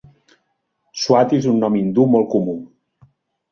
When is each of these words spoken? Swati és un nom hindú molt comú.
Swati 1.01 1.39
és 1.43 1.47
un 1.53 1.61
nom 1.65 1.79
hindú 1.83 2.09
molt 2.17 2.29
comú. 2.35 2.59